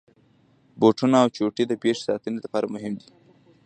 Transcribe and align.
بوټونه 0.79 1.17
او 1.23 1.27
چوټي 1.35 1.63
د 1.67 1.73
پښې 1.81 2.01
ساتني 2.07 2.39
لپاره 2.45 2.71
مهمي 2.73 2.97
دي. 3.03 3.09